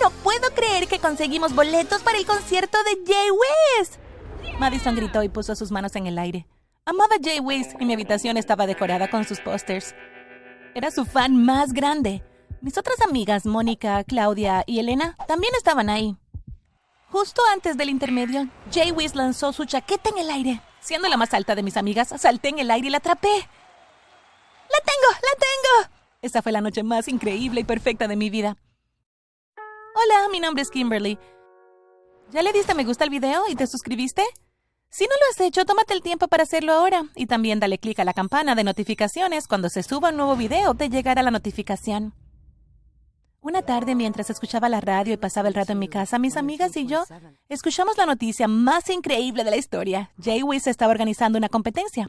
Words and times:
no 0.00 0.10
puedo 0.10 0.50
creer 0.54 0.88
que 0.88 0.98
conseguimos 0.98 1.54
boletos 1.54 2.02
para 2.02 2.18
el 2.18 2.26
concierto 2.26 2.78
de 2.84 3.12
Jay 3.12 3.28
West. 3.30 3.96
Madison 4.58 4.96
gritó 4.96 5.22
y 5.22 5.28
puso 5.28 5.54
sus 5.54 5.70
manos 5.70 5.94
en 5.96 6.06
el 6.06 6.18
aire. 6.18 6.46
Amaba 6.84 7.16
Jay 7.22 7.40
West 7.40 7.72
y 7.78 7.84
mi 7.84 7.94
habitación 7.94 8.36
estaba 8.36 8.66
decorada 8.66 9.08
con 9.08 9.24
sus 9.24 9.40
pósters. 9.40 9.94
Era 10.74 10.90
su 10.90 11.04
fan 11.04 11.44
más 11.44 11.72
grande. 11.72 12.22
Mis 12.60 12.76
otras 12.76 13.00
amigas, 13.00 13.46
Mónica, 13.46 14.02
Claudia 14.04 14.64
y 14.66 14.78
Elena, 14.80 15.16
también 15.26 15.52
estaban 15.56 15.90
ahí. 15.90 16.16
Justo 17.10 17.40
antes 17.52 17.76
del 17.76 17.88
intermedio, 17.88 18.48
Jay 18.72 18.90
West 18.90 19.16
lanzó 19.16 19.52
su 19.52 19.64
chaqueta 19.64 20.10
en 20.10 20.18
el 20.18 20.30
aire. 20.30 20.60
Siendo 20.80 21.08
la 21.08 21.16
más 21.16 21.32
alta 21.34 21.54
de 21.54 21.62
mis 21.62 21.76
amigas, 21.76 22.12
salté 22.16 22.48
en 22.48 22.58
el 22.58 22.70
aire 22.70 22.88
y 22.88 22.90
la 22.90 22.98
atrapé. 22.98 23.28
¡La 23.28 24.78
tengo! 24.84 25.12
¡La 25.12 25.38
tengo! 25.38 25.94
Esa 26.20 26.42
fue 26.42 26.52
la 26.52 26.60
noche 26.60 26.82
más 26.82 27.08
increíble 27.08 27.60
y 27.60 27.64
perfecta 27.64 28.08
de 28.08 28.16
mi 28.16 28.28
vida. 28.28 28.56
Hola, 30.00 30.28
mi 30.30 30.38
nombre 30.38 30.62
es 30.62 30.70
Kimberly. 30.70 31.18
¿Ya 32.30 32.42
le 32.42 32.52
diste 32.52 32.72
me 32.72 32.84
gusta 32.84 33.02
al 33.02 33.10
video 33.10 33.42
y 33.48 33.56
te 33.56 33.66
suscribiste? 33.66 34.22
Si 34.90 35.04
no 35.04 35.10
lo 35.10 35.30
has 35.30 35.40
hecho, 35.40 35.64
tómate 35.64 35.92
el 35.92 36.02
tiempo 36.02 36.28
para 36.28 36.44
hacerlo 36.44 36.72
ahora. 36.72 37.02
Y 37.16 37.26
también 37.26 37.58
dale 37.58 37.78
clic 37.78 37.98
a 37.98 38.04
la 38.04 38.12
campana 38.12 38.54
de 38.54 38.62
notificaciones. 38.62 39.48
Cuando 39.48 39.68
se 39.68 39.82
suba 39.82 40.10
un 40.10 40.18
nuevo 40.18 40.36
video, 40.36 40.74
te 40.74 40.88
llegará 40.88 41.24
la 41.24 41.32
notificación. 41.32 42.14
Una 43.40 43.62
tarde, 43.62 43.96
mientras 43.96 44.30
escuchaba 44.30 44.68
la 44.68 44.80
radio 44.80 45.14
y 45.14 45.16
pasaba 45.16 45.48
el 45.48 45.54
rato 45.54 45.72
en 45.72 45.80
mi 45.80 45.88
casa, 45.88 46.20
mis 46.20 46.36
amigas 46.36 46.76
y 46.76 46.86
yo 46.86 47.02
escuchamos 47.48 47.96
la 47.96 48.06
noticia 48.06 48.46
más 48.46 48.88
increíble 48.90 49.42
de 49.42 49.50
la 49.50 49.56
historia. 49.56 50.12
Jay 50.22 50.44
Wiz 50.44 50.68
estaba 50.68 50.92
organizando 50.92 51.38
una 51.38 51.48
competencia. 51.48 52.08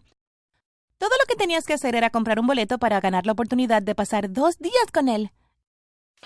Todo 0.99 1.11
lo 1.19 1.25
que 1.27 1.35
tenías 1.35 1.65
que 1.65 1.73
hacer 1.73 1.95
era 1.95 2.11
comprar 2.11 2.39
un 2.39 2.45
boleto 2.45 2.77
para 2.77 2.99
ganar 2.99 3.25
la 3.25 3.31
oportunidad 3.31 3.81
de 3.81 3.95
pasar 3.95 4.31
dos 4.31 4.59
días 4.59 4.91
con 4.93 5.09
él. 5.09 5.31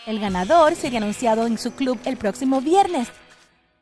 El 0.05 0.19
ganador 0.19 0.75
sería 0.75 0.97
anunciado 0.97 1.47
en 1.47 1.57
su 1.57 1.71
club 1.71 1.97
el 2.03 2.17
próximo 2.17 2.59
viernes. 2.59 3.07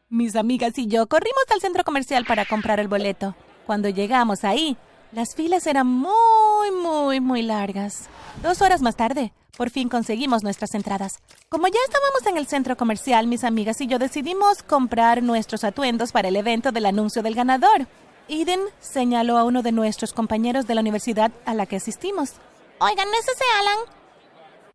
Mis 0.07 0.35
amigas 0.35 0.77
y 0.77 0.85
yo 0.85 1.07
corrimos 1.07 1.43
al 1.49 1.61
centro 1.61 1.83
comercial 1.83 2.25
para 2.25 2.45
comprar 2.45 2.79
el 2.79 2.87
boleto. 2.87 3.35
Cuando 3.65 3.89
llegamos 3.89 4.43
ahí, 4.43 4.77
las 5.11 5.35
filas 5.35 5.65
eran 5.65 5.87
muy, 5.87 6.71
muy, 6.71 7.19
muy 7.21 7.41
largas. 7.41 8.07
Dos 8.43 8.61
horas 8.61 8.81
más 8.81 8.95
tarde, 8.95 9.33
por 9.57 9.71
fin 9.71 9.89
conseguimos 9.89 10.43
nuestras 10.43 10.75
entradas. 10.75 11.17
Como 11.49 11.67
ya 11.67 11.79
estábamos 11.85 12.25
en 12.27 12.37
el 12.37 12.45
centro 12.45 12.77
comercial, 12.77 13.25
mis 13.25 13.43
amigas 13.43 13.81
y 13.81 13.87
yo 13.87 13.97
decidimos 13.97 14.61
comprar 14.61 15.23
nuestros 15.23 15.63
atuendos 15.63 16.11
para 16.11 16.27
el 16.27 16.35
evento 16.35 16.71
del 16.71 16.85
anuncio 16.85 17.23
del 17.23 17.33
ganador. 17.33 17.87
Eden 18.27 18.59
señaló 18.79 19.39
a 19.39 19.43
uno 19.43 19.63
de 19.63 19.71
nuestros 19.71 20.13
compañeros 20.13 20.67
de 20.67 20.75
la 20.75 20.81
universidad 20.81 21.31
a 21.45 21.55
la 21.55 21.65
que 21.65 21.77
asistimos. 21.77 22.33
Oigan, 22.79 23.07
¿no 23.07 23.13
es 23.13 23.25
Alan? 23.59 24.00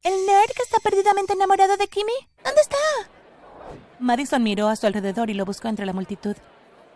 ¿El 0.06 0.24
nerd 0.24 0.52
que 0.54 0.62
está 0.62 0.78
perdidamente 0.78 1.32
enamorado 1.32 1.76
de 1.76 1.88
Kimmy? 1.88 2.12
¿Dónde 2.44 2.60
está? 2.60 2.76
Madison 3.98 4.40
miró 4.40 4.68
a 4.68 4.76
su 4.76 4.86
alrededor 4.86 5.30
y 5.30 5.34
lo 5.34 5.44
buscó 5.44 5.66
entre 5.66 5.84
la 5.84 5.92
multitud. 5.92 6.36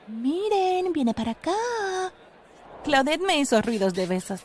Miren, 0.07 0.93
viene 0.93 1.13
para 1.13 1.33
acá. 1.33 1.51
Claudette 2.85 3.27
me 3.27 3.41
hizo 3.41 3.61
ruidos 3.63 3.95
de 3.95 4.07
besos. 4.07 4.43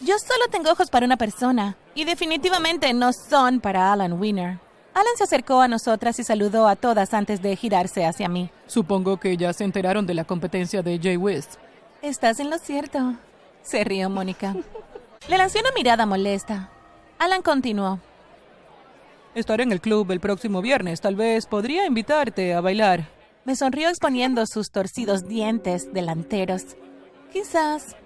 Yo 0.00 0.18
solo 0.18 0.48
tengo 0.50 0.72
ojos 0.72 0.90
para 0.90 1.06
una 1.06 1.16
persona, 1.16 1.76
y 1.94 2.04
definitivamente 2.04 2.92
no 2.92 3.12
son 3.12 3.60
para 3.60 3.92
Alan 3.92 4.14
Winner. 4.14 4.58
Alan 4.92 5.16
se 5.16 5.22
acercó 5.22 5.60
a 5.60 5.68
nosotras 5.68 6.18
y 6.18 6.24
saludó 6.24 6.66
a 6.66 6.74
todas 6.74 7.14
antes 7.14 7.40
de 7.40 7.54
girarse 7.54 8.04
hacia 8.04 8.28
mí. 8.28 8.50
Supongo 8.66 9.20
que 9.20 9.36
ya 9.36 9.52
se 9.52 9.62
enteraron 9.62 10.08
de 10.08 10.14
la 10.14 10.24
competencia 10.24 10.82
de 10.82 10.98
Jay 11.00 11.16
West. 11.16 11.54
Estás 12.02 12.40
en 12.40 12.50
lo 12.50 12.58
cierto, 12.58 13.14
se 13.62 13.84
rió 13.84 14.10
Mónica. 14.10 14.56
Le 15.28 15.38
lancé 15.38 15.60
una 15.60 15.70
mirada 15.70 16.04
molesta. 16.04 16.70
Alan 17.18 17.42
continuó. 17.42 17.98
Estaré 19.34 19.62
en 19.62 19.72
el 19.72 19.80
club 19.80 20.10
el 20.10 20.20
próximo 20.20 20.60
viernes. 20.62 21.00
Tal 21.00 21.14
vez 21.14 21.46
podría 21.46 21.86
invitarte 21.86 22.54
a 22.54 22.60
bailar. 22.60 23.08
Me 23.44 23.56
sonrió 23.56 23.88
exponiendo 23.88 24.44
sus 24.46 24.70
torcidos 24.70 25.26
dientes 25.26 25.92
delanteros. 25.92 26.76
Quizás. 27.32 27.96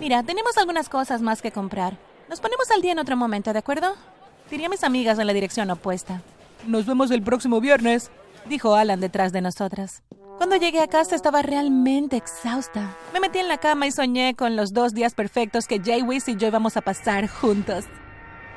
Mira, 0.00 0.22
tenemos 0.22 0.56
algunas 0.58 0.88
cosas 0.88 1.22
más 1.22 1.42
que 1.42 1.52
comprar. 1.52 1.96
Nos 2.28 2.40
ponemos 2.40 2.70
al 2.70 2.82
día 2.82 2.92
en 2.92 2.98
otro 2.98 3.16
momento, 3.16 3.52
¿de 3.52 3.58
acuerdo? 3.58 3.94
Diría 4.50 4.66
a 4.66 4.70
mis 4.70 4.84
amigas 4.84 5.18
en 5.18 5.26
la 5.26 5.32
dirección 5.32 5.70
opuesta. 5.70 6.22
Nos 6.66 6.86
vemos 6.86 7.10
el 7.10 7.22
próximo 7.22 7.60
viernes, 7.60 8.10
dijo 8.48 8.74
Alan 8.74 9.00
detrás 9.00 9.32
de 9.32 9.42
nosotras. 9.42 10.02
Cuando 10.38 10.56
llegué 10.56 10.80
a 10.80 10.88
casa 10.88 11.14
estaba 11.16 11.42
realmente 11.42 12.16
exhausta. 12.16 12.96
Me 13.12 13.20
metí 13.20 13.38
en 13.38 13.48
la 13.48 13.58
cama 13.58 13.86
y 13.86 13.92
soñé 13.92 14.34
con 14.34 14.54
los 14.56 14.72
dos 14.72 14.92
días 14.92 15.14
perfectos 15.14 15.66
que 15.66 15.80
Jay 15.80 16.02
Wiz 16.02 16.28
y 16.28 16.36
yo 16.36 16.48
íbamos 16.48 16.76
a 16.76 16.82
pasar 16.82 17.26
juntos. 17.28 17.84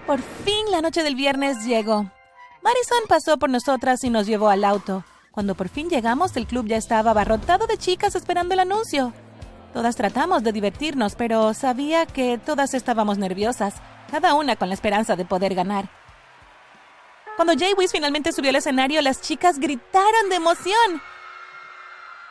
Por 0.05 0.21
fin 0.21 0.71
la 0.71 0.81
noche 0.81 1.03
del 1.03 1.15
viernes 1.15 1.65
llegó. 1.65 2.11
Marison 2.63 3.07
pasó 3.07 3.37
por 3.37 3.49
nosotras 3.49 4.03
y 4.03 4.09
nos 4.09 4.27
llevó 4.27 4.49
al 4.49 4.63
auto. 4.63 5.03
Cuando 5.31 5.55
por 5.55 5.69
fin 5.69 5.89
llegamos, 5.89 6.35
el 6.35 6.47
club 6.47 6.67
ya 6.67 6.77
estaba 6.77 7.11
abarrotado 7.11 7.67
de 7.67 7.77
chicas 7.77 8.15
esperando 8.15 8.53
el 8.53 8.59
anuncio. 8.59 9.13
Todas 9.73 9.95
tratamos 9.95 10.43
de 10.43 10.51
divertirnos, 10.51 11.15
pero 11.15 11.53
sabía 11.53 12.05
que 12.05 12.37
todas 12.37 12.73
estábamos 12.73 13.17
nerviosas, 13.17 13.75
cada 14.09 14.33
una 14.33 14.55
con 14.55 14.69
la 14.69 14.73
esperanza 14.73 15.15
de 15.15 15.25
poder 15.25 15.53
ganar. 15.53 15.89
Cuando 17.35 17.53
Jay 17.57 17.73
Wiz 17.77 17.91
finalmente 17.91 18.33
subió 18.33 18.49
al 18.49 18.57
escenario, 18.57 19.01
las 19.01 19.21
chicas 19.21 19.59
gritaron 19.59 20.29
de 20.29 20.35
emoción. 20.35 21.01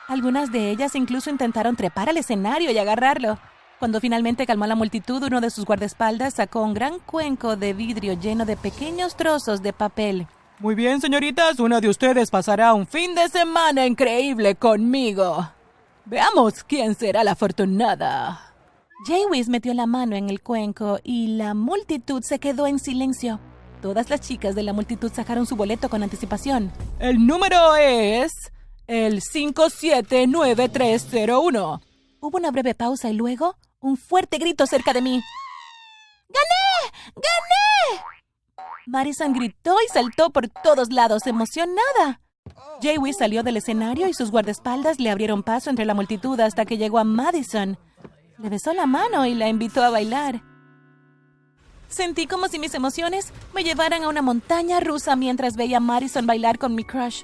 Algunas 0.08 0.52
de 0.52 0.70
ellas 0.70 0.94
incluso 0.94 1.30
intentaron 1.30 1.76
trepar 1.76 2.08
al 2.08 2.16
escenario 2.16 2.70
y 2.70 2.78
agarrarlo. 2.78 3.38
Cuando 3.78 4.00
finalmente 4.00 4.44
calmó 4.44 4.64
a 4.64 4.68
la 4.68 4.74
multitud, 4.74 5.22
uno 5.22 5.40
de 5.40 5.50
sus 5.50 5.64
guardaespaldas 5.64 6.34
sacó 6.34 6.62
un 6.62 6.74
gran 6.74 6.98
cuenco 6.98 7.54
de 7.54 7.74
vidrio 7.74 8.14
lleno 8.14 8.44
de 8.44 8.56
pequeños 8.56 9.14
trozos 9.14 9.62
de 9.62 9.72
papel. 9.72 10.26
Muy 10.58 10.74
bien, 10.74 11.00
señoritas, 11.00 11.60
una 11.60 11.80
de 11.80 11.88
ustedes 11.88 12.28
pasará 12.28 12.74
un 12.74 12.88
fin 12.88 13.14
de 13.14 13.28
semana 13.28 13.86
increíble 13.86 14.56
conmigo. 14.56 15.48
Veamos 16.04 16.64
quién 16.64 16.96
será 16.96 17.22
la 17.22 17.30
afortunada. 17.32 18.52
Jaywis 19.06 19.48
metió 19.48 19.72
la 19.74 19.86
mano 19.86 20.16
en 20.16 20.28
el 20.28 20.42
cuenco 20.42 20.98
y 21.04 21.36
la 21.36 21.54
multitud 21.54 22.24
se 22.24 22.40
quedó 22.40 22.66
en 22.66 22.80
silencio. 22.80 23.38
Todas 23.80 24.10
las 24.10 24.20
chicas 24.20 24.56
de 24.56 24.64
la 24.64 24.72
multitud 24.72 25.12
sacaron 25.12 25.46
su 25.46 25.54
boleto 25.54 25.88
con 25.88 26.02
anticipación. 26.02 26.72
El 26.98 27.24
número 27.24 27.76
es 27.76 28.32
el 28.88 29.22
579301. 29.22 31.80
Hubo 32.20 32.36
una 32.36 32.50
breve 32.50 32.74
pausa 32.74 33.10
y 33.10 33.14
luego 33.14 33.54
un 33.80 33.96
fuerte 33.96 34.38
grito 34.38 34.66
cerca 34.66 34.92
de 34.92 35.02
mí. 35.02 35.22
¡Gané! 36.28 36.92
¡Gané! 37.14 38.02
Marison 38.86 39.32
gritó 39.32 39.76
y 39.84 39.92
saltó 39.92 40.30
por 40.30 40.48
todos 40.48 40.90
lados, 40.90 41.26
emocionada. 41.26 42.20
Jaywis 42.82 43.18
salió 43.18 43.42
del 43.42 43.58
escenario 43.58 44.08
y 44.08 44.14
sus 44.14 44.30
guardaespaldas 44.30 44.98
le 44.98 45.10
abrieron 45.10 45.42
paso 45.42 45.70
entre 45.70 45.84
la 45.84 45.94
multitud 45.94 46.38
hasta 46.40 46.64
que 46.64 46.78
llegó 46.78 46.98
a 46.98 47.04
Madison. 47.04 47.78
Le 48.38 48.48
besó 48.48 48.72
la 48.72 48.86
mano 48.86 49.26
y 49.26 49.34
la 49.34 49.48
invitó 49.48 49.82
a 49.82 49.90
bailar. 49.90 50.42
Sentí 51.88 52.26
como 52.26 52.48
si 52.48 52.58
mis 52.58 52.74
emociones 52.74 53.32
me 53.54 53.64
llevaran 53.64 54.04
a 54.04 54.08
una 54.08 54.22
montaña 54.22 54.80
rusa 54.80 55.16
mientras 55.16 55.56
veía 55.56 55.78
a 55.78 55.80
Madison 55.80 56.26
bailar 56.26 56.58
con 56.58 56.74
mi 56.74 56.84
crush. 56.84 57.22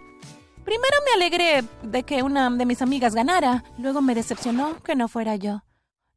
Primero 0.64 0.96
me 1.04 1.12
alegré 1.12 1.64
de 1.82 2.02
que 2.04 2.22
una 2.22 2.48
de 2.50 2.64
mis 2.64 2.80
amigas 2.80 3.14
ganara, 3.14 3.64
luego 3.78 4.00
me 4.00 4.14
decepcionó 4.14 4.82
que 4.82 4.96
no 4.96 5.08
fuera 5.08 5.36
yo. 5.36 5.62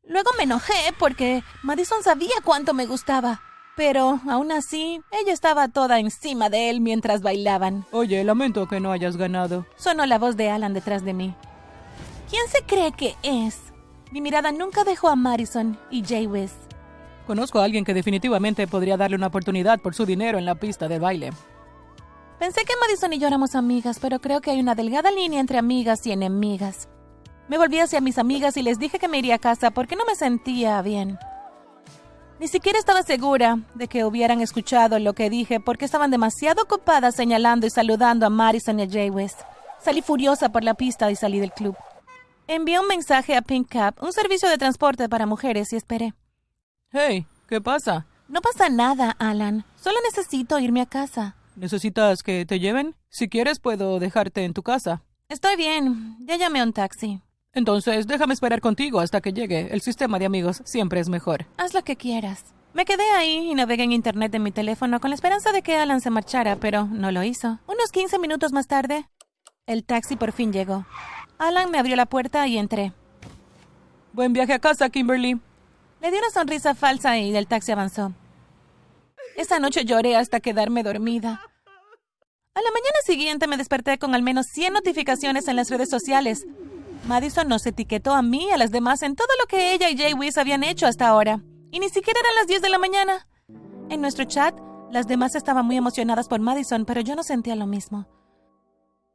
Luego 0.07 0.31
me 0.37 0.43
enojé 0.43 0.73
porque 0.97 1.43
Madison 1.63 2.01
sabía 2.03 2.35
cuánto 2.43 2.73
me 2.73 2.85
gustaba. 2.85 3.41
Pero, 3.75 4.19
aún 4.27 4.51
así, 4.51 5.01
ella 5.11 5.33
estaba 5.33 5.67
toda 5.67 5.99
encima 5.99 6.49
de 6.49 6.69
él 6.69 6.81
mientras 6.81 7.21
bailaban. 7.21 7.85
Oye, 7.91 8.23
lamento 8.23 8.67
que 8.67 8.79
no 8.79 8.91
hayas 8.91 9.17
ganado. 9.17 9.67
Sonó 9.75 10.05
la 10.07 10.17
voz 10.17 10.35
de 10.35 10.49
Alan 10.49 10.73
detrás 10.73 11.05
de 11.05 11.13
mí. 11.13 11.35
¿Quién 12.29 12.47
se 12.47 12.63
cree 12.63 12.91
que 12.91 13.15
es? 13.21 13.59
Mi 14.11 14.21
mirada 14.21 14.51
nunca 14.51 14.83
dejó 14.83 15.09
a 15.09 15.15
Madison 15.15 15.77
y 15.91 16.03
Jay 16.03 16.25
Wiz. 16.25 16.53
Conozco 17.27 17.59
a 17.59 17.65
alguien 17.65 17.85
que 17.85 17.93
definitivamente 17.93 18.65
podría 18.67 18.97
darle 18.97 19.17
una 19.17 19.27
oportunidad 19.27 19.79
por 19.79 19.93
su 19.93 20.05
dinero 20.05 20.37
en 20.37 20.45
la 20.45 20.55
pista 20.55 20.87
de 20.87 20.97
baile. 20.97 21.31
Pensé 22.39 22.65
que 22.65 22.73
Madison 22.79 23.13
y 23.13 23.19
yo 23.19 23.27
éramos 23.27 23.53
amigas, 23.53 23.99
pero 23.99 24.19
creo 24.19 24.41
que 24.41 24.51
hay 24.51 24.59
una 24.59 24.75
delgada 24.75 25.11
línea 25.11 25.39
entre 25.39 25.57
amigas 25.57 26.05
y 26.07 26.11
enemigas. 26.11 26.87
Me 27.47 27.57
volví 27.57 27.79
hacia 27.79 28.01
mis 28.01 28.17
amigas 28.17 28.57
y 28.57 28.61
les 28.61 28.77
dije 28.77 28.99
que 28.99 29.07
me 29.07 29.17
iría 29.17 29.35
a 29.35 29.39
casa 29.39 29.71
porque 29.71 29.95
no 29.95 30.05
me 30.05 30.15
sentía 30.15 30.81
bien. 30.81 31.17
Ni 32.39 32.47
siquiera 32.47 32.77
estaba 32.77 33.01
segura 33.03 33.59
de 33.73 33.87
que 33.87 34.05
hubieran 34.05 34.41
escuchado 34.41 34.99
lo 34.99 35.13
que 35.13 35.29
dije 35.29 35.59
porque 35.59 35.85
estaban 35.85 36.11
demasiado 36.11 36.63
ocupadas 36.63 37.15
señalando 37.15 37.65
y 37.65 37.69
saludando 37.69 38.25
a 38.25 38.29
Madison 38.29 38.79
y 38.79 38.83
a 38.83 38.89
Jay 38.89 39.09
West. 39.09 39.41
Salí 39.79 40.01
furiosa 40.01 40.49
por 40.49 40.63
la 40.63 40.73
pista 40.73 41.09
y 41.09 41.15
salí 41.15 41.39
del 41.39 41.51
club. 41.51 41.75
Envié 42.47 42.79
un 42.79 42.87
mensaje 42.87 43.35
a 43.35 43.41
Pink 43.41 43.69
Cap, 43.69 44.01
un 44.01 44.13
servicio 44.13 44.49
de 44.49 44.57
transporte 44.57 45.09
para 45.09 45.25
mujeres, 45.25 45.73
y 45.73 45.75
esperé. 45.75 46.13
Hey, 46.91 47.25
¿qué 47.47 47.59
pasa? 47.59 48.05
No 48.29 48.41
pasa 48.41 48.69
nada, 48.69 49.15
Alan. 49.19 49.65
Solo 49.81 49.97
necesito 50.05 50.57
irme 50.59 50.81
a 50.81 50.85
casa. 50.85 51.35
¿Necesitas 51.55 52.23
que 52.23 52.45
te 52.45 52.59
lleven? 52.59 52.95
Si 53.09 53.27
quieres, 53.27 53.59
puedo 53.59 53.99
dejarte 53.99 54.45
en 54.45 54.53
tu 54.53 54.63
casa. 54.63 55.01
Estoy 55.27 55.57
bien. 55.57 56.17
Ya 56.21 56.37
llamé 56.37 56.61
a 56.61 56.63
un 56.63 56.71
taxi. 56.71 57.21
Entonces, 57.57 58.05
déjame 58.05 58.35
esperar 58.35 58.61
contigo 58.61 58.99
hasta 58.99 59.19
que 59.19 59.33
llegue. 59.33 59.69
El 59.71 59.81
sistema 59.81 60.19
de 60.19 60.27
amigos 60.27 60.61
siempre 60.63 60.99
es 60.99 61.09
mejor. 61.09 61.47
Haz 61.57 61.73
lo 61.73 61.83
que 61.83 61.95
quieras. 61.95 62.45
Me 62.75 62.85
quedé 62.85 63.09
ahí 63.15 63.49
y 63.49 63.55
navegué 63.55 63.81
en 63.81 63.93
internet 63.93 64.35
en 64.35 64.43
mi 64.43 64.51
teléfono 64.51 64.99
con 64.99 65.09
la 65.09 65.15
esperanza 65.15 65.51
de 65.51 65.63
que 65.63 65.75
Alan 65.75 65.99
se 65.99 66.11
marchara, 66.11 66.57
pero 66.57 66.85
no 66.85 67.11
lo 67.11 67.23
hizo. 67.23 67.57
Unos 67.65 67.91
15 67.91 68.19
minutos 68.19 68.53
más 68.53 68.67
tarde, 68.67 69.09
el 69.65 69.83
taxi 69.85 70.15
por 70.17 70.33
fin 70.33 70.53
llegó. 70.53 70.85
Alan 71.39 71.71
me 71.71 71.79
abrió 71.79 71.95
la 71.95 72.05
puerta 72.05 72.45
y 72.45 72.59
entré. 72.59 72.93
Buen 74.13 74.33
viaje 74.33 74.53
a 74.53 74.59
casa, 74.59 74.91
Kimberly. 74.91 75.41
Le 75.99 76.11
di 76.11 76.17
una 76.17 76.29
sonrisa 76.29 76.75
falsa 76.75 77.17
y 77.17 77.35
el 77.35 77.47
taxi 77.47 77.71
avanzó. 77.71 78.13
Esa 79.35 79.57
noche 79.57 79.83
lloré 79.83 80.15
hasta 80.15 80.41
quedarme 80.41 80.83
dormida. 80.83 81.41
A 82.53 82.61
la 82.61 82.69
mañana 82.71 82.99
siguiente 83.03 83.47
me 83.47 83.57
desperté 83.57 83.97
con 83.97 84.13
al 84.13 84.21
menos 84.21 84.45
100 84.45 84.73
notificaciones 84.73 85.47
en 85.47 85.55
las 85.55 85.71
redes 85.71 85.89
sociales. 85.89 86.45
Madison 87.07 87.47
nos 87.47 87.65
etiquetó 87.65 88.13
a 88.13 88.21
mí 88.21 88.47
y 88.49 88.51
a 88.51 88.57
las 88.57 88.69
demás 88.69 89.01
en 89.01 89.15
todo 89.15 89.29
lo 89.39 89.47
que 89.47 89.73
ella 89.73 89.89
y 89.89 89.97
Jay 89.97 90.13
Wiz 90.13 90.37
habían 90.37 90.65
hecho 90.65 90.87
hasta 90.87 91.07
ahora. 91.07 91.41
Y 91.71 91.79
ni 91.79 91.87
siquiera 91.87 92.19
eran 92.19 92.35
las 92.35 92.47
10 92.47 92.61
de 92.61 92.69
la 92.69 92.79
mañana. 92.79 93.27
En 93.89 94.01
nuestro 94.01 94.25
chat, 94.25 94.53
las 94.91 95.07
demás 95.07 95.33
estaban 95.33 95.65
muy 95.65 95.77
emocionadas 95.77 96.27
por 96.27 96.41
Madison, 96.41 96.83
pero 96.83 96.99
yo 96.99 97.15
no 97.15 97.23
sentía 97.23 97.55
lo 97.55 97.65
mismo. 97.65 98.07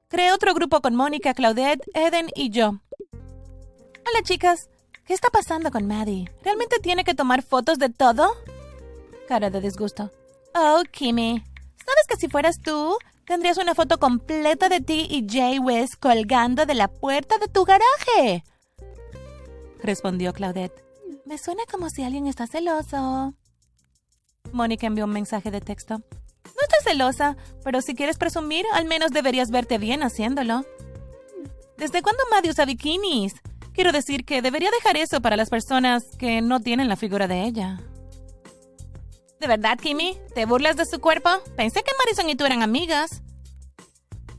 Creé 0.08 0.32
otro 0.32 0.54
grupo 0.54 0.80
con 0.80 0.94
Mónica, 0.94 1.34
Claudette, 1.34 1.84
Eden 1.92 2.28
y 2.34 2.48
yo. 2.48 2.80
Hola 3.12 4.22
chicas, 4.22 4.70
¿qué 5.04 5.12
está 5.12 5.28
pasando 5.28 5.70
con 5.70 5.86
Maddie? 5.86 6.30
¿Realmente 6.42 6.78
tiene 6.78 7.04
que 7.04 7.14
tomar 7.14 7.42
fotos 7.42 7.78
de 7.78 7.90
todo? 7.90 8.32
Cara 9.28 9.50
de 9.50 9.60
disgusto. 9.60 10.10
Oh, 10.54 10.82
Kimmy, 10.90 11.44
¿sabes 11.76 12.06
que 12.08 12.16
si 12.16 12.28
fueras 12.28 12.58
tú, 12.58 12.96
tendrías 13.26 13.58
una 13.58 13.74
foto 13.74 13.98
completa 13.98 14.68
de 14.68 14.80
ti 14.80 15.06
y 15.10 15.26
Jay 15.28 15.58
West 15.58 15.94
colgando 16.00 16.66
de 16.66 16.74
la 16.74 16.88
puerta 16.88 17.38
de 17.38 17.48
tu 17.48 17.64
garaje? 17.64 18.44
Respondió 19.82 20.32
Claudette. 20.32 20.84
Me 21.24 21.38
suena 21.38 21.62
como 21.70 21.88
si 21.90 22.02
alguien 22.02 22.26
está 22.26 22.46
celoso. 22.46 23.34
Mónica 24.52 24.86
envió 24.86 25.04
un 25.04 25.12
mensaje 25.12 25.50
de 25.50 25.60
texto. 25.60 25.98
No 25.98 26.60
estoy 26.62 26.92
celosa, 26.92 27.36
pero 27.64 27.80
si 27.80 27.94
quieres 27.94 28.18
presumir, 28.18 28.64
al 28.74 28.84
menos 28.84 29.10
deberías 29.10 29.50
verte 29.50 29.78
bien 29.78 30.02
haciéndolo. 30.02 30.64
¿Desde 31.78 32.02
cuándo 32.02 32.22
Maddie 32.30 32.50
usa 32.50 32.64
bikinis? 32.64 33.34
Quiero 33.72 33.92
decir 33.92 34.24
que 34.24 34.42
debería 34.42 34.70
dejar 34.70 34.96
eso 34.96 35.20
para 35.20 35.36
las 35.36 35.48
personas 35.48 36.04
que 36.18 36.42
no 36.42 36.60
tienen 36.60 36.88
la 36.88 36.96
figura 36.96 37.26
de 37.26 37.44
ella. 37.44 37.80
¿De 39.42 39.48
verdad, 39.48 39.76
Kimmy? 39.76 40.16
¿Te 40.36 40.46
burlas 40.46 40.76
de 40.76 40.86
su 40.86 41.00
cuerpo? 41.00 41.28
Pensé 41.56 41.82
que 41.82 41.90
Marison 41.98 42.28
y 42.28 42.36
tú 42.36 42.44
eran 42.44 42.62
amigas. 42.62 43.22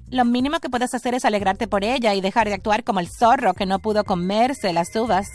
Lo 0.09 0.23
mínimo 0.23 0.61
que 0.61 0.69
puedes 0.69 0.93
hacer 0.93 1.13
es 1.13 1.25
alegrarte 1.25 1.67
por 1.67 1.83
ella 1.83 2.13
y 2.13 2.21
dejar 2.21 2.47
de 2.47 2.53
actuar 2.53 2.85
como 2.85 3.01
el 3.01 3.09
zorro 3.09 3.53
que 3.53 3.65
no 3.65 3.79
pudo 3.79 4.05
comerse 4.05 4.71
las 4.71 4.95
uvas. 4.95 5.27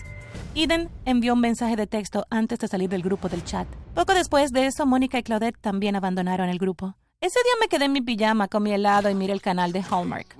Eden 0.54 0.88
envió 1.04 1.34
un 1.34 1.40
mensaje 1.40 1.76
de 1.76 1.86
texto 1.86 2.24
antes 2.30 2.60
de 2.60 2.68
salir 2.68 2.88
del 2.88 3.02
grupo 3.02 3.28
del 3.28 3.44
chat. 3.44 3.68
Poco 3.94 4.14
después 4.14 4.52
de 4.52 4.64
eso, 4.64 4.86
Mónica 4.86 5.18
y 5.18 5.22
Claudette 5.22 5.60
también 5.60 5.96
abandonaron 5.96 6.48
el 6.48 6.58
grupo. 6.58 6.94
Ese 7.20 7.38
día 7.44 7.52
me 7.60 7.68
quedé 7.68 7.84
en 7.84 7.92
mi 7.92 8.00
pijama 8.00 8.48
con 8.48 8.62
mi 8.62 8.72
helado 8.72 9.10
y 9.10 9.14
miré 9.14 9.34
el 9.34 9.42
canal 9.42 9.72
de 9.72 9.82
Hallmark. 9.82 10.34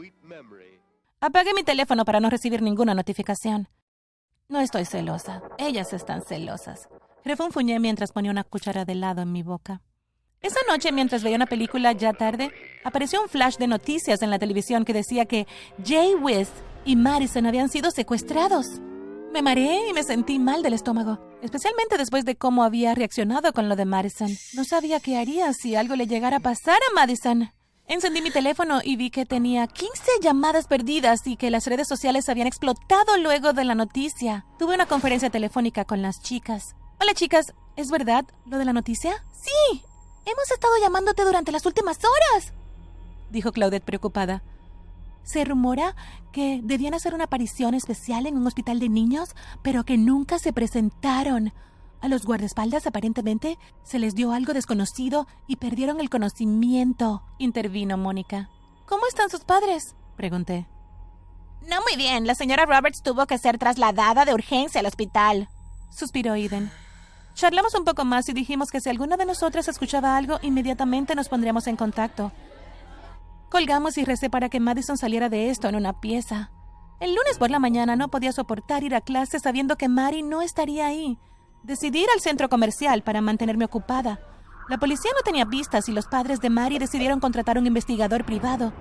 Apagué 1.21 1.53
mi 1.53 1.65
teléfono 1.65 2.07
para 2.07 2.21
no 2.21 2.31
recibir 2.31 2.63
ninguna 2.63 2.95
notificación. 2.95 3.69
No 4.49 4.59
estoy 4.61 4.87
celosa. 4.87 5.43
Ellas 5.59 5.93
están 5.93 6.23
celosas. 6.23 6.89
Refunfuñé 7.25 7.79
mientras 7.81 8.13
ponía 8.13 8.31
una 8.31 8.45
cuchara 8.45 8.85
de 8.85 8.93
helado 8.93 9.23
en 9.23 9.33
mi 9.33 9.43
boca. 9.43 9.83
Esa 10.41 10.61
noche, 10.69 10.93
mientras 10.93 11.23
veía 11.23 11.37
una 11.37 11.47
película 11.47 11.93
ya 11.93 12.13
tarde, 12.13 12.53
apareció 12.85 13.21
un 13.21 13.29
flash 13.29 13.57
de 13.57 13.67
noticias 13.67 14.23
en 14.23 14.31
la 14.31 14.39
televisión 14.39 14.85
que 14.85 14.93
decía 14.93 15.27
que 15.27 15.47
Jay 15.85 16.15
West 16.15 16.53
y 16.85 16.95
Madison 16.95 17.47
habían 17.47 17.69
sido 17.69 17.91
secuestrados. 17.91 18.67
Me 19.33 19.43
mareé 19.43 19.91
y 19.91 19.93
me 19.93 20.05
sentí 20.05 20.39
mal 20.39 20.63
del 20.63 20.75
estómago, 20.75 21.19
especialmente 21.43 21.99
después 21.99 22.25
de 22.25 22.37
cómo 22.37 22.63
había 22.63 22.95
reaccionado 22.95 23.53
con 23.53 23.69
lo 23.69 23.77
de 23.77 23.85
Madison. 23.85 24.31
No 24.55 24.65
sabía 24.65 25.01
qué 25.01 25.19
haría 25.19 25.53
si 25.53 25.75
algo 25.75 25.97
le 25.97 26.07
llegara 26.07 26.37
a 26.37 26.41
pasar 26.41 26.79
a 26.89 26.95
Madison. 26.95 27.51
Encendí 27.89 28.23
mi 28.23 28.31
teléfono 28.31 28.81
y 28.85 28.97
vi 28.97 29.11
que 29.11 29.27
tenía 29.27 29.67
15 29.67 29.93
llamadas 30.23 30.67
perdidas 30.67 31.27
y 31.27 31.37
que 31.37 31.51
las 31.51 31.67
redes 31.67 31.89
sociales 31.89 32.29
habían 32.29 32.47
explotado 32.47 33.17
luego 33.19 33.55
de 33.55 33.65
la 33.65 33.75
noticia. 33.75 34.45
Tuve 34.59 34.75
una 34.75 34.87
conferencia 34.87 35.31
telefónica 35.31 35.85
con 35.85 36.01
las 36.01 36.21
chicas. 36.23 36.77
Hola 37.01 37.15
chicas, 37.15 37.55
¿es 37.77 37.91
verdad 37.91 38.25
lo 38.45 38.59
de 38.59 38.65
la 38.65 38.73
noticia? 38.73 39.25
Sí, 39.33 39.83
hemos 40.25 40.51
estado 40.51 40.73
llamándote 40.81 41.25
durante 41.25 41.53
las 41.53 41.65
últimas 41.65 41.99
horas, 41.99 42.53
dijo 43.31 43.53
Claudette 43.53 43.85
preocupada. 43.85 44.43
Se 45.23 45.45
rumora 45.45 45.95
que 46.33 46.61
debían 46.63 46.95
hacer 46.95 47.15
una 47.15 47.25
aparición 47.25 47.75
especial 47.75 48.27
en 48.27 48.37
un 48.37 48.47
hospital 48.47 48.81
de 48.81 48.89
niños, 48.89 49.37
pero 49.63 49.85
que 49.85 49.99
nunca 49.99 50.39
se 50.39 50.53
presentaron. 50.53 51.53
A 52.01 52.09
los 52.09 52.25
guardaespaldas 52.25 52.87
aparentemente 52.87 53.59
se 53.85 53.99
les 53.99 54.15
dio 54.15 54.33
algo 54.33 54.53
desconocido 54.53 55.27
y 55.47 55.57
perdieron 55.57 56.01
el 56.01 56.11
conocimiento, 56.11 57.23
intervino 57.39 57.97
Mónica. 57.97 58.49
¿Cómo 58.87 59.07
están 59.07 59.31
sus 59.31 59.45
padres? 59.45 59.95
pregunté. 60.17 60.67
No 61.69 61.77
muy 61.83 61.97
bien. 61.97 62.27
La 62.27 62.35
señora 62.35 62.65
Roberts 62.65 63.03
tuvo 63.03 63.27
que 63.27 63.37
ser 63.39 63.59
trasladada 63.59 64.25
de 64.25 64.33
urgencia 64.33 64.81
al 64.81 64.87
hospital, 64.87 65.49
suspiró 65.91 66.35
Eden. 66.35 66.71
Charlamos 67.39 67.73
un 67.77 67.85
poco 67.85 68.05
más 68.05 68.29
y 68.29 68.33
dijimos 68.33 68.73
que 68.73 68.81
si 68.81 68.91
alguna 68.91 69.17
de 69.17 69.25
nosotras 69.25 69.69
escuchaba 69.69 70.17
algo, 70.17 70.41
inmediatamente 70.43 71.15
nos 71.15 71.29
pondríamos 71.29 71.69
en 71.69 71.77
contacto. 71.77 72.33
Colgamos 73.49 73.97
y 73.97 74.05
recé 74.05 74.29
para 74.29 74.49
que 74.49 74.59
Madison 74.59 74.99
saliera 74.99 75.29
de 75.29 75.49
esto 75.49 75.69
en 75.69 75.77
una 75.77 76.01
pieza. 76.01 76.51
El 76.99 77.15
lunes 77.15 77.39
por 77.39 77.53
la 77.53 77.61
mañana 77.61 77.95
no 77.95 78.09
podía 78.09 78.33
soportar 78.33 78.83
ir 78.83 78.93
a 78.97 79.03
clase 79.03 79.39
sabiendo 79.39 79.77
que 79.77 79.89
Mary 79.89 80.25
no 80.25 80.43
estaría 80.43 80.89
ahí. 80.89 81.17
Decidí 81.63 82.01
ir 82.01 82.09
al 82.13 82.21
centro 82.21 82.49
comercial 82.49 83.03
para 83.03 83.21
mantenerme 83.21 83.67
ocupada. 83.67 84.19
La 84.69 84.79
policía 84.79 85.13
no 85.15 85.23
tenía 85.23 85.47
pistas 85.47 85.89
y 85.89 85.93
los 85.93 86.09
padres 86.09 86.41
de 86.41 86.51
Mary 86.51 86.81
decidieron 86.81 87.21
contratar 87.21 87.57
un 87.57 87.69
investigador 87.69 88.25
privado. 88.25 88.73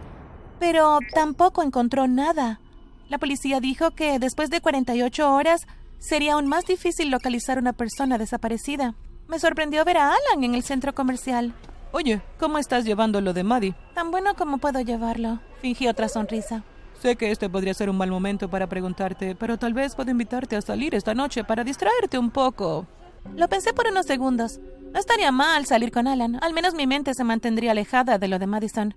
Pero 0.60 0.98
tampoco 1.14 1.62
encontró 1.62 2.08
nada. 2.08 2.60
La 3.08 3.20
policía 3.20 3.60
dijo 3.60 3.92
que 3.92 4.18
después 4.18 4.50
de 4.50 4.62
48 4.62 5.32
horas 5.32 5.68
sería 6.00 6.34
aún 6.34 6.48
más 6.48 6.66
difícil 6.66 7.10
localizar 7.10 7.58
una 7.58 7.74
persona 7.74 8.18
desaparecida. 8.18 8.96
Me 9.28 9.40
sorprendió 9.40 9.84
ver 9.84 9.98
a 9.98 10.10
Alan 10.10 10.44
en 10.44 10.56
el 10.56 10.64
centro 10.64 10.94
comercial. 10.96 11.54
Oye, 11.92 12.22
¿cómo 12.40 12.58
estás 12.58 12.86
llevando 12.86 13.22
lo 13.22 13.34
de 13.34 13.44
Maddie? 13.44 13.76
Tan 13.94 14.12
bueno 14.12 14.36
como 14.36 14.58
puedo 14.58 14.82
llevarlo. 14.82 15.40
Fingí 15.62 15.88
otra 15.88 16.10
sonrisa. 16.10 16.64
Sé 17.02 17.16
que 17.16 17.32
este 17.32 17.50
podría 17.50 17.74
ser 17.74 17.90
un 17.90 17.98
mal 17.98 18.10
momento 18.10 18.50
para 18.50 18.68
preguntarte, 18.68 19.36
pero 19.36 19.58
tal 19.58 19.74
vez 19.74 19.96
puedo 19.96 20.12
invitarte 20.12 20.56
a 20.56 20.62
salir 20.62 20.96
esta 20.96 21.14
noche 21.14 21.44
para 21.44 21.64
distraerte 21.64 22.18
un 22.18 22.32
poco. 22.32 22.88
Lo 23.36 23.48
pensé 23.48 23.74
por 23.74 23.88
unos 23.88 24.06
segundos. 24.06 24.60
No 24.92 25.00
estaría 25.00 25.32
mal 25.32 25.66
salir 25.66 25.92
con 25.92 26.08
Alan. 26.08 26.40
Al 26.42 26.54
menos 26.54 26.74
mi 26.74 26.88
mente 26.88 27.14
se 27.14 27.24
mantendría 27.24 27.72
alejada 27.72 28.18
de 28.18 28.28
lo 28.28 28.40
de 28.40 28.48
Madison. 28.48 28.96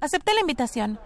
Acepté 0.00 0.34
la 0.34 0.40
invitación. 0.40 0.98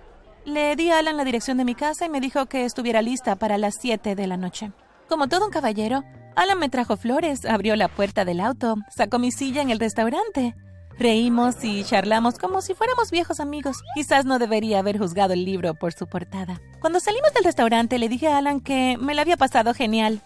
Le 0.45 0.75
di 0.75 0.91
a 0.91 0.99
Alan 0.99 1.17
la 1.17 1.25
dirección 1.25 1.59
de 1.59 1.65
mi 1.65 1.75
casa 1.75 2.07
y 2.07 2.09
me 2.09 2.21
dijo 2.21 2.47
que 2.47 2.65
estuviera 2.65 3.03
lista 3.03 3.37
para 3.37 3.59
las 3.59 3.75
7 3.81 4.17
de 4.17 4.27
la 4.27 4.37
noche. 4.37 4.73
Como 5.13 5.29
todo 5.29 5.45
un 5.45 5.51
caballero, 5.51 6.05
Alan 6.37 6.59
me 6.59 6.71
trajo 6.71 6.97
flores, 6.97 7.45
abrió 7.45 7.77
la 7.77 7.89
puerta 7.89 8.25
del 8.25 8.41
auto, 8.41 8.77
sacó 8.89 9.19
mi 9.19 9.31
silla 9.31 9.61
en 9.61 9.69
el 9.69 9.79
restaurante. 9.79 10.55
Reímos 10.99 11.63
y 11.63 11.85
charlamos 11.85 12.39
como 12.39 12.63
si 12.63 12.73
fuéramos 12.73 13.11
viejos 13.11 13.39
amigos. 13.39 13.77
Quizás 13.95 14.25
no 14.25 14.39
debería 14.39 14.79
haber 14.79 14.97
juzgado 14.97 15.35
el 15.35 15.45
libro 15.45 15.75
por 15.75 15.93
su 15.93 16.07
portada. 16.07 16.63
Cuando 16.81 16.99
salimos 16.99 17.31
del 17.35 17.45
restaurante 17.45 17.99
le 17.99 18.09
dije 18.09 18.29
a 18.29 18.39
Alan 18.39 18.61
que 18.61 18.97
me 18.99 19.13
la 19.15 19.21
había 19.21 19.37
pasado 19.37 19.75
genial. 19.75 20.23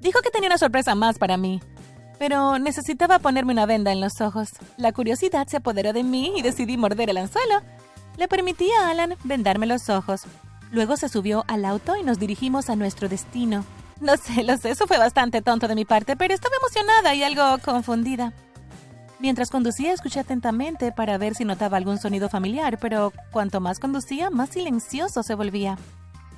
Dijo 0.00 0.22
que 0.22 0.30
tenía 0.30 0.48
una 0.48 0.56
sorpresa 0.56 0.94
más 0.94 1.18
para 1.18 1.36
mí, 1.36 1.60
pero 2.18 2.58
necesitaba 2.58 3.18
ponerme 3.18 3.52
una 3.52 3.66
venda 3.66 3.92
en 3.92 4.00
los 4.00 4.22
ojos. 4.22 4.48
La 4.78 4.92
curiosidad 4.92 5.46
se 5.46 5.58
apoderó 5.58 5.92
de 5.92 6.04
mí 6.04 6.32
y 6.38 6.40
decidí 6.40 6.78
morder 6.78 7.10
el 7.10 7.18
anzuelo. 7.18 7.60
Le 8.16 8.28
permití 8.28 8.70
a 8.80 8.88
Alan 8.88 9.16
vendarme 9.24 9.66
los 9.66 9.90
ojos. 9.90 10.22
Luego 10.72 10.96
se 10.96 11.10
subió 11.10 11.44
al 11.48 11.66
auto 11.66 11.96
y 11.96 12.02
nos 12.02 12.18
dirigimos 12.18 12.70
a 12.70 12.76
nuestro 12.76 13.06
destino. 13.06 13.62
No 14.00 14.16
sé, 14.16 14.42
lo 14.42 14.56
sé, 14.56 14.70
eso 14.70 14.86
fue 14.86 14.98
bastante 14.98 15.42
tonto 15.42 15.68
de 15.68 15.74
mi 15.74 15.84
parte, 15.84 16.16
pero 16.16 16.32
estaba 16.32 16.54
emocionada 16.56 17.14
y 17.14 17.22
algo 17.22 17.58
confundida. 17.62 18.32
Mientras 19.18 19.50
conducía 19.50 19.92
escuché 19.92 20.20
atentamente 20.20 20.92
para 20.92 21.18
ver 21.18 21.34
si 21.34 21.44
notaba 21.44 21.76
algún 21.76 21.98
sonido 21.98 22.30
familiar, 22.30 22.78
pero 22.78 23.12
cuanto 23.30 23.60
más 23.60 23.78
conducía, 23.78 24.30
más 24.30 24.48
silencioso 24.48 25.22
se 25.22 25.34
volvía. 25.34 25.76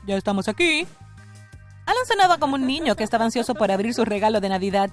Ya 0.04 0.16
estamos 0.16 0.49
aquí. 0.49 0.85
Alan 1.87 2.07
sonaba 2.09 2.38
como 2.38 2.57
un 2.57 2.66
niño 2.66 2.97
que 2.97 3.04
estaba 3.04 3.25
ansioso 3.25 3.54
por 3.54 3.71
abrir 3.71 3.95
su 3.95 4.04
regalo 4.04 4.40
de 4.40 4.49
Navidad. 4.49 4.90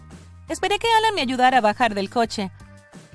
Esperé 0.47 0.77
que 0.77 0.87
Alan 0.99 1.15
me 1.15 1.21
ayudara 1.21 1.57
a 1.57 1.61
bajar 1.61 1.95
del 1.95 2.11
coche. 2.11 2.51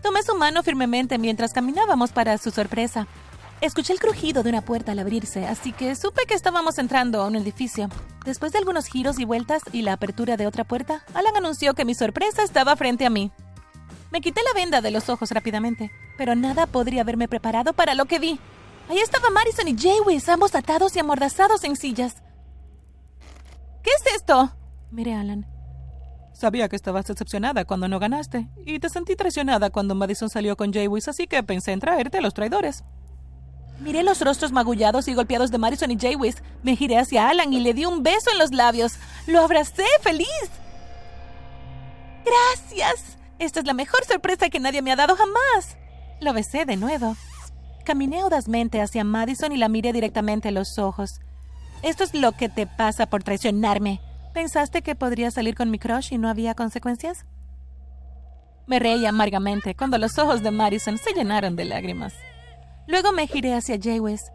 Tomé 0.03 0.25
su 0.25 0.35
mano 0.35 0.65
firmemente 0.65 1.19
mientras 1.19 1.53
caminábamos 1.53 2.11
para 2.11 2.37
su 2.39 2.51
sorpresa. 2.51 3.07
Escuché 3.61 3.93
el 3.93 4.01
crujido 4.01 4.43
de 4.43 4.51
una 4.51 4.63
puerta 4.63 4.91
al 4.93 4.99
abrirse, 4.99 5.47
así 5.47 5.73
que 5.73 5.95
supe 5.95 6.27
que 6.27 6.35
estábamos 6.35 6.79
entrando 6.79 7.23
a 7.23 7.27
un 7.29 7.37
edificio. 7.37 7.89
Después 8.25 8.53
de 8.53 8.59
algunos 8.59 8.87
giros 8.87 9.19
y 9.19 9.25
vueltas 9.25 9.63
y 9.71 9.83
la 9.83 9.93
apertura 9.93 10.37
de 10.37 10.47
otra 10.47 10.65
puerta, 10.65 11.05
Alan 11.13 11.37
anunció 11.37 11.75
que 11.75 11.85
mi 11.85 11.95
sorpresa 11.95 12.43
estaba 12.43 12.75
frente 12.75 13.05
a 13.05 13.11
mí. 13.11 13.31
Me 14.11 14.23
quité 14.23 14.41
la 14.43 14.59
venda 14.59 14.81
de 14.81 14.91
los 14.91 15.11
ojos 15.11 15.31
rápidamente, 15.31 15.91
pero 16.17 16.35
nada 16.35 16.67
podría 16.67 17.03
haberme 17.03 17.29
preparado 17.29 17.75
para 17.75 17.95
lo 17.95 18.07
que 18.07 18.19
vi. 18.19 18.39
Ahí 18.89 18.99
estaba 18.99 19.29
Marison 19.29 19.69
y 19.69 19.77
Jaywis, 19.77 20.29
ambos 20.29 20.55
atados 20.55 20.97
y 20.97 21.01
amordazados 21.01 21.65
en 21.65 21.77
sillas. 21.77 22.23
¿Qué 23.83 23.91
es 23.91 24.15
esto? 24.15 24.57
Miré 24.91 25.15
a 25.15 25.21
Alan. 25.21 25.47
Sabía 26.33 26.69
que 26.69 26.77
estabas 26.77 27.07
decepcionada 27.07 27.65
cuando 27.65 27.89
no 27.89 27.99
ganaste, 27.99 28.49
y 28.65 28.79
te 28.79 28.89
sentí 28.89 29.17
traicionada 29.17 29.71
cuando 29.71 29.95
Madison 29.95 30.31
salió 30.31 30.57
con 30.57 30.73
Jay 30.73 30.89
Wiz, 30.89 31.09
así 31.09 31.27
que 31.27 31.43
pensé 31.43 31.73
en 31.73 31.81
traerte 31.81 32.19
a 32.19 32.21
los 32.23 32.35
traidores. 32.35 32.85
Miré 33.81 34.03
los 34.03 34.21
rostros 34.21 34.53
magullados 34.53 35.09
y 35.09 35.15
golpeados 35.15 35.51
de 35.51 35.59
Madison 35.59 35.91
y 35.91 35.99
Jay 35.99 36.17
Wiz. 36.17 36.37
Me 36.63 36.77
giré 36.77 36.99
hacia 36.99 37.29
Alan 37.29 37.53
y 37.53 37.61
le 37.61 37.75
di 37.75 37.85
un 37.85 38.03
beso 38.03 38.31
en 38.31 38.39
los 38.39 38.53
labios. 38.53 38.95
Lo 39.27 39.41
abracé, 39.41 39.85
feliz. 40.01 40.29
Gracias. 42.25 43.19
Esta 43.39 43.61
es 43.61 43.67
la 43.67 43.75
mejor 43.75 44.05
sorpresa 44.05 44.49
que 44.49 44.61
nadie 44.61 44.81
me 44.81 44.93
ha 44.93 44.97
dado 44.97 45.17
jamás. 45.17 45.77
Lo 46.21 46.33
besé 46.33 46.65
de 46.65 46.77
nuevo. 46.77 47.17
Caminé 47.85 48.21
audazmente 48.21 48.81
hacia 48.81 49.05
Madison 49.05 49.53
y 49.53 49.59
la 49.59 49.69
miré 49.69 49.93
directamente 49.93 50.49
a 50.49 50.53
los 50.53 50.79
ojos. 50.79 51.21
Esto 51.83 52.05
es 52.05 52.15
lo 52.15 52.33
que 52.33 52.49
te 52.49 52.67
pasa 52.67 53.07
por 53.07 53.23
traicionarme. 53.23 54.01
¿Pensaste 54.33 54.83
que 54.83 54.95
podría 54.95 55.31
salir 55.31 55.55
con 55.55 55.71
mi 55.71 55.79
crush 55.79 56.13
y 56.13 56.19
no 56.19 56.29
había 56.29 56.55
consecuencias? 56.55 57.27
Me 58.67 58.79
reí 58.79 59.05
amargamente 59.05 59.75
cuando 59.75 59.99
los 59.99 60.19
ojos 60.19 60.43
de 60.43 60.51
Madison 60.51 60.97
se 60.97 61.13
llenaron 61.13 61.57
de 61.57 61.67
lágrimas. 61.67 62.15
Luego 62.87 63.13
me 63.13 63.27
giré 63.27 63.55
hacia 63.55 63.79
Jaywes. 63.81 64.31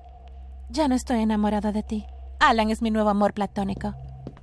Ya 0.69 0.87
no 0.87 0.95
estoy 0.95 1.19
enamorada 1.19 1.71
de 1.71 1.83
ti. 1.83 2.05
Alan 2.39 2.71
es 2.71 2.81
mi 2.81 2.89
nuevo 2.89 3.09
amor 3.09 3.33
platónico. 3.33 3.93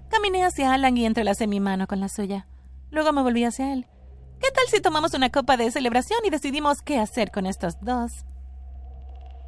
Caminé 0.09 0.45
hacia 0.45 0.73
Alan 0.73 0.97
y 0.97 1.05
entrelacé 1.07 1.47
mi 1.47 1.59
mano 1.59 1.87
con 1.87 2.01
la 2.01 2.09
suya. 2.09 2.47
Luego 2.91 3.13
me 3.13 3.23
volví 3.23 3.45
hacia 3.45 3.73
él. 3.73 3.87
¿Qué 4.41 4.51
tal 4.51 4.65
si 4.69 4.81
tomamos 4.81 5.15
una 5.15 5.31
copa 5.31 5.57
de 5.57 5.71
celebración 5.71 6.21
y 6.25 6.31
decidimos 6.31 6.83
qué 6.83 6.99
hacer 6.99 7.33
con 7.33 7.47
estos 7.47 7.81
dos? 7.81 8.25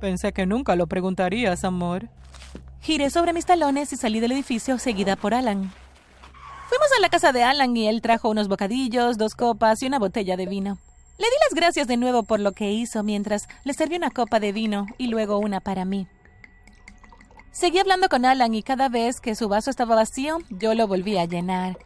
Pensé 0.00 0.32
que 0.32 0.46
nunca 0.46 0.74
lo 0.76 0.86
preguntarías, 0.86 1.64
amor. 1.64 2.08
Giré 2.80 3.10
sobre 3.10 3.32
mis 3.32 3.46
talones 3.46 3.92
y 3.92 3.96
salí 3.96 4.18
del 4.18 4.32
edificio 4.32 4.78
seguida 4.78 5.14
por 5.16 5.34
Alan. 5.34 5.72
Fuimos 6.68 6.88
a 6.96 7.00
la 7.00 7.08
casa 7.08 7.32
de 7.32 7.44
Alan 7.44 7.76
y 7.76 7.86
él 7.86 8.02
trajo 8.02 8.28
unos 8.28 8.48
bocadillos, 8.48 9.18
dos 9.18 9.34
copas 9.34 9.82
y 9.82 9.86
una 9.86 9.98
botella 9.98 10.36
de 10.36 10.46
vino. 10.46 10.78
Le 11.18 11.24
di 11.24 11.36
las 11.48 11.54
gracias 11.54 11.88
de 11.88 11.96
nuevo 11.96 12.22
por 12.22 12.38
lo 12.38 12.52
que 12.52 12.70
hizo 12.70 13.02
mientras 13.02 13.48
le 13.64 13.74
serví 13.74 13.96
una 13.96 14.10
copa 14.10 14.38
de 14.38 14.52
vino 14.52 14.86
y 14.98 15.08
luego 15.08 15.38
una 15.38 15.60
para 15.60 15.84
mí. 15.84 16.06
Seguí 17.50 17.80
hablando 17.80 18.08
con 18.08 18.24
Alan 18.24 18.54
y 18.54 18.62
cada 18.62 18.88
vez 18.88 19.20
que 19.20 19.34
su 19.34 19.48
vaso 19.48 19.68
estaba 19.68 19.96
vacío, 19.96 20.38
yo 20.48 20.74
lo 20.74 20.86
volví 20.86 21.18
a 21.18 21.24
llenar, 21.24 21.76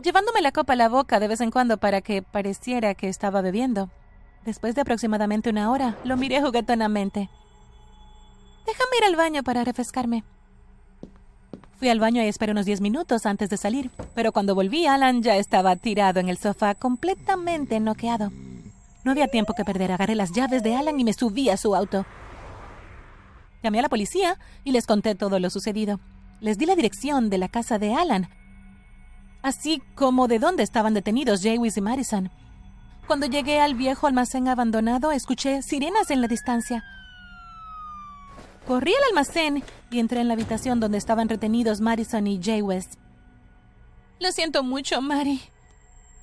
llevándome 0.00 0.40
la 0.40 0.52
copa 0.52 0.74
a 0.74 0.76
la 0.76 0.88
boca 0.88 1.18
de 1.18 1.26
vez 1.26 1.40
en 1.40 1.50
cuando 1.50 1.78
para 1.78 2.00
que 2.00 2.22
pareciera 2.22 2.94
que 2.94 3.08
estaba 3.08 3.40
bebiendo. 3.40 3.90
Después 4.44 4.76
de 4.76 4.82
aproximadamente 4.82 5.50
una 5.50 5.70
hora, 5.72 5.96
lo 6.04 6.16
miré 6.16 6.40
juguetonamente. 6.40 7.28
Déjame 8.66 8.96
ir 8.98 9.04
al 9.04 9.16
baño 9.16 9.42
para 9.42 9.64
refrescarme. 9.64 10.22
Fui 11.80 11.88
al 11.88 11.98
baño 11.98 12.22
y 12.22 12.26
esperé 12.26 12.52
unos 12.52 12.66
diez 12.66 12.80
minutos 12.80 13.26
antes 13.26 13.50
de 13.50 13.56
salir, 13.56 13.90
pero 14.14 14.30
cuando 14.30 14.54
volví, 14.54 14.86
Alan 14.86 15.22
ya 15.22 15.36
estaba 15.36 15.74
tirado 15.74 16.20
en 16.20 16.28
el 16.28 16.38
sofá, 16.38 16.76
completamente 16.76 17.80
noqueado. 17.80 18.30
No 19.04 19.12
había 19.12 19.28
tiempo 19.28 19.54
que 19.54 19.64
perder. 19.64 19.92
Agarré 19.92 20.14
las 20.14 20.32
llaves 20.32 20.62
de 20.62 20.76
Alan 20.76 20.98
y 21.00 21.04
me 21.04 21.12
subí 21.12 21.48
a 21.48 21.56
su 21.56 21.74
auto. 21.74 22.04
Llamé 23.62 23.78
a 23.78 23.82
la 23.82 23.88
policía 23.88 24.38
y 24.64 24.72
les 24.72 24.86
conté 24.86 25.14
todo 25.14 25.38
lo 25.38 25.50
sucedido. 25.50 26.00
Les 26.40 26.58
di 26.58 26.66
la 26.66 26.76
dirección 26.76 27.28
de 27.28 27.38
la 27.38 27.48
casa 27.48 27.78
de 27.78 27.94
Alan, 27.94 28.30
así 29.42 29.82
como 29.94 30.26
de 30.26 30.38
dónde 30.38 30.62
estaban 30.62 30.94
detenidos 30.94 31.42
Jaywis 31.42 31.76
y 31.76 31.80
Madison. 31.82 32.30
Cuando 33.06 33.26
llegué 33.26 33.60
al 33.60 33.74
viejo 33.74 34.06
almacén 34.06 34.48
abandonado, 34.48 35.12
escuché 35.12 35.62
sirenas 35.62 36.10
en 36.10 36.22
la 36.22 36.28
distancia. 36.28 36.84
Corrí 38.66 38.92
al 38.94 39.08
almacén 39.10 39.62
y 39.90 39.98
entré 39.98 40.20
en 40.20 40.28
la 40.28 40.34
habitación 40.34 40.80
donde 40.80 40.96
estaban 40.96 41.28
retenidos 41.28 41.80
Madison 41.80 42.26
y 42.26 42.40
Jay. 42.42 42.62
Lo 44.20 44.32
siento 44.32 44.62
mucho, 44.62 45.02
Mary. 45.02 45.42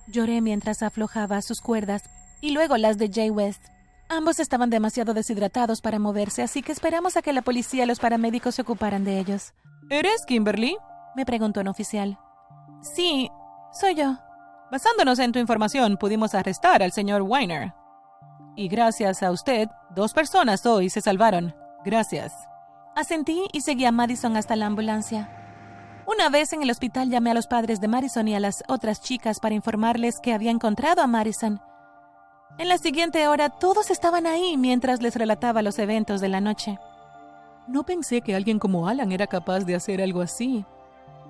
Lloré 0.07 0.41
mientras 0.41 0.81
aflojaba 0.81 1.41
sus 1.41 1.60
cuerdas 1.60 2.03
y 2.41 2.51
luego 2.51 2.77
las 2.77 2.98
de 2.98 3.10
Jay 3.13 3.29
West. 3.29 3.65
Ambos 4.10 4.39
estaban 4.39 4.70
demasiado 4.70 5.13
deshidratados 5.13 5.82
para 5.82 6.00
moverse, 6.00 6.41
así 6.41 6.62
que 6.62 6.72
esperamos 6.72 7.17
a 7.17 7.22
que 7.22 7.34
la 7.34 7.41
policía 7.41 7.84
y 7.84 7.88
los 7.88 8.00
paramédicos 8.00 8.56
se 8.56 8.62
ocuparan 8.62 9.03
de 9.03 9.20
ellos. 9.20 9.53
¿Eres 9.89 10.25
Kimberly? 10.25 10.77
me 11.15 11.25
preguntó 11.25 11.62
un 11.62 11.67
oficial. 11.67 12.17
Sí, 12.82 13.29
soy 13.72 13.96
yo. 13.96 14.17
Basándonos 14.72 15.20
en 15.20 15.32
tu 15.32 15.39
información, 15.39 15.98
pudimos 15.98 16.36
arrestar 16.36 16.84
al 16.84 16.91
señor 16.91 17.22
Weiner. 17.22 17.74
Y 18.56 18.67
gracias 18.67 19.24
a 19.24 19.32
usted, 19.32 19.70
dos 19.96 20.13
personas 20.13 20.65
hoy 20.65 20.89
se 20.89 21.01
salvaron. 21.01 21.56
Gracias. 21.84 22.34
Asentí 22.96 23.48
y 23.53 23.62
seguí 23.62 23.86
a 23.86 23.91
Madison 23.91 24.36
hasta 24.36 24.56
la 24.56 24.65
ambulancia. 24.65 25.29
Una 26.08 26.29
vez 26.29 26.53
en 26.53 26.63
el 26.63 26.72
hospital 26.72 27.10
llamé 27.10 27.32
a 27.32 27.34
los 27.34 27.48
padres 27.48 27.82
de 27.82 27.88
Madison 27.88 28.27
y 28.27 28.36
a 28.36 28.39
las 28.39 28.63
otras 28.67 29.01
chicas 29.01 29.39
para 29.39 29.56
informarles 29.56 30.20
que 30.20 30.34
había 30.34 30.51
encontrado 30.51 31.01
a 31.01 31.08
Madison. 31.08 31.62
En 32.57 32.69
la 32.69 32.79
siguiente 32.79 33.27
hora 33.27 33.49
todos 33.49 33.91
estaban 33.91 34.25
ahí 34.25 34.57
mientras 34.57 35.01
les 35.01 35.15
relataba 35.15 35.61
los 35.61 35.77
eventos 35.77 36.21
de 36.21 36.29
la 36.29 36.41
noche. 36.41 36.79
No 37.67 37.83
pensé 37.83 38.21
que 38.21 38.35
alguien 38.35 38.57
como 38.57 38.87
Alan 38.87 39.11
era 39.11 39.27
capaz 39.27 39.59
de 39.59 39.75
hacer 39.75 40.01
algo 40.01 40.21
así. 40.21 40.65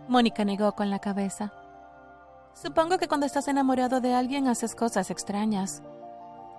Mónica 0.07 0.45
negó 0.45 0.71
con 0.71 0.89
la 0.89 0.99
cabeza. 0.99 1.51
Supongo 2.53 2.97
que 2.97 3.09
cuando 3.09 3.25
estás 3.25 3.49
enamorado 3.49 3.99
de 3.99 4.13
alguien 4.13 4.47
haces 4.47 4.73
cosas 4.73 5.11
extrañas. 5.11 5.81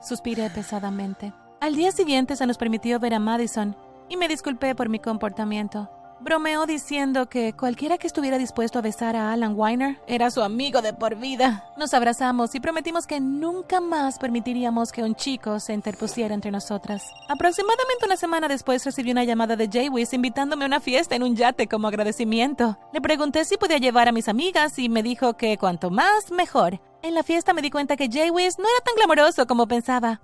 Suspiré 0.02 0.50
pesadamente. 0.50 1.32
Al 1.60 1.74
día 1.74 1.90
siguiente 1.90 2.36
se 2.36 2.46
nos 2.46 2.58
permitió 2.58 3.00
ver 3.00 3.14
a 3.14 3.18
Madison 3.18 3.74
y 4.10 4.16
me 4.18 4.28
disculpé 4.28 4.74
por 4.74 4.90
mi 4.90 4.98
comportamiento. 4.98 5.88
Bromeó 6.20 6.66
diciendo 6.66 7.28
que 7.28 7.52
cualquiera 7.52 7.96
que 7.96 8.08
estuviera 8.08 8.38
dispuesto 8.38 8.78
a 8.78 8.82
besar 8.82 9.14
a 9.14 9.32
Alan 9.32 9.54
Weiner 9.56 10.00
era 10.08 10.32
su 10.32 10.42
amigo 10.42 10.82
de 10.82 10.92
por 10.92 11.14
vida. 11.14 11.64
Nos 11.76 11.94
abrazamos 11.94 12.56
y 12.56 12.60
prometimos 12.60 13.06
que 13.06 13.20
nunca 13.20 13.80
más 13.80 14.18
permitiríamos 14.18 14.90
que 14.90 15.04
un 15.04 15.14
chico 15.14 15.60
se 15.60 15.74
interpusiera 15.74 16.34
entre 16.34 16.50
nosotras. 16.50 17.04
Aproximadamente 17.28 18.04
una 18.04 18.16
semana 18.16 18.48
después 18.48 18.84
recibí 18.84 19.12
una 19.12 19.22
llamada 19.22 19.54
de 19.54 19.68
Jaywis 19.68 20.12
invitándome 20.12 20.64
a 20.64 20.68
una 20.68 20.80
fiesta 20.80 21.14
en 21.14 21.22
un 21.22 21.36
yate 21.36 21.68
como 21.68 21.86
agradecimiento. 21.86 22.76
Le 22.92 23.00
pregunté 23.00 23.44
si 23.44 23.56
podía 23.56 23.78
llevar 23.78 24.08
a 24.08 24.12
mis 24.12 24.28
amigas 24.28 24.76
y 24.80 24.88
me 24.88 25.04
dijo 25.04 25.36
que 25.36 25.56
cuanto 25.56 25.90
más, 25.90 26.32
mejor. 26.32 26.80
En 27.02 27.14
la 27.14 27.22
fiesta 27.22 27.52
me 27.52 27.62
di 27.62 27.70
cuenta 27.70 27.96
que 27.96 28.08
Jaywis 28.08 28.58
no 28.58 28.64
era 28.64 28.84
tan 28.84 28.96
glamoroso 28.96 29.46
como 29.46 29.68
pensaba. 29.68 30.20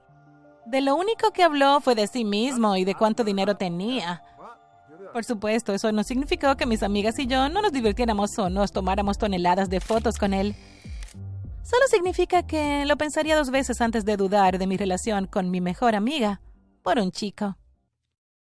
De 0.66 0.80
lo 0.80 0.96
único 0.96 1.30
que 1.30 1.42
habló 1.42 1.80
fue 1.80 1.94
de 1.94 2.06
sí 2.06 2.24
mismo 2.24 2.74
y 2.76 2.84
de 2.84 2.94
cuánto 2.94 3.22
dinero 3.22 3.54
tenía. 3.54 4.22
Por 5.14 5.22
supuesto, 5.22 5.72
eso 5.72 5.92
no 5.92 6.02
significó 6.02 6.56
que 6.56 6.66
mis 6.66 6.82
amigas 6.82 7.20
y 7.20 7.28
yo 7.28 7.48
no 7.48 7.62
nos 7.62 7.70
divirtiéramos 7.70 8.36
o 8.36 8.50
nos 8.50 8.72
tomáramos 8.72 9.16
toneladas 9.16 9.70
de 9.70 9.78
fotos 9.78 10.18
con 10.18 10.34
él. 10.34 10.56
Solo 11.62 11.86
significa 11.88 12.44
que 12.44 12.84
lo 12.84 12.96
pensaría 12.96 13.36
dos 13.36 13.50
veces 13.50 13.80
antes 13.80 14.04
de 14.04 14.16
dudar 14.16 14.58
de 14.58 14.66
mi 14.66 14.76
relación 14.76 15.28
con 15.28 15.52
mi 15.52 15.60
mejor 15.60 15.94
amiga 15.94 16.40
por 16.82 16.98
un 16.98 17.12
chico. 17.12 17.56